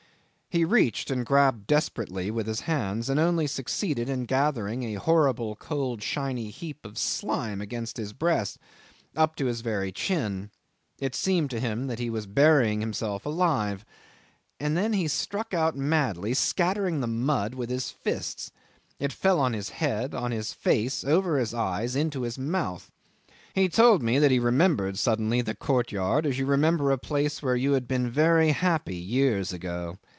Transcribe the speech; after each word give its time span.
He 0.53 0.65
reached 0.65 1.09
and 1.09 1.25
grabbed 1.25 1.65
desperately 1.65 2.29
with 2.29 2.45
his 2.45 2.59
hands, 2.59 3.09
and 3.09 3.17
only 3.17 3.47
succeeded 3.47 4.09
in 4.09 4.25
gathering 4.25 4.83
a 4.83 4.95
horrible 4.99 5.55
cold 5.55 6.03
shiny 6.03 6.49
heap 6.49 6.85
of 6.85 6.97
slime 6.97 7.61
against 7.61 7.95
his 7.95 8.11
breast 8.11 8.57
up 9.15 9.37
to 9.37 9.45
his 9.45 9.61
very 9.61 9.93
chin. 9.93 10.51
It 10.99 11.15
seemed 11.15 11.51
to 11.51 11.59
him 11.61 11.87
he 11.91 12.09
was 12.09 12.27
burying 12.27 12.81
himself 12.81 13.25
alive, 13.25 13.85
and 14.59 14.75
then 14.75 14.91
he 14.91 15.07
struck 15.07 15.53
out 15.53 15.77
madly, 15.77 16.33
scattering 16.33 16.99
the 16.99 17.07
mud 17.07 17.55
with 17.55 17.69
his 17.69 17.89
fists. 17.89 18.51
It 18.99 19.13
fell 19.13 19.39
on 19.39 19.53
his 19.53 19.69
head, 19.69 20.13
on 20.13 20.31
his 20.31 20.51
face, 20.51 21.05
over 21.05 21.37
his 21.37 21.53
eyes, 21.53 21.95
into 21.95 22.23
his 22.23 22.37
mouth. 22.37 22.91
He 23.55 23.69
told 23.69 24.03
me 24.03 24.19
that 24.19 24.31
he 24.31 24.37
remembered 24.37 24.97
suddenly 24.99 25.39
the 25.41 25.55
courtyard, 25.55 26.25
as 26.25 26.39
you 26.39 26.45
remember 26.45 26.91
a 26.91 26.97
place 26.97 27.41
where 27.41 27.55
you 27.55 27.71
had 27.71 27.87
been 27.87 28.09
very 28.11 28.51
happy 28.51 28.97
years 28.97 29.53
ago. 29.53 29.97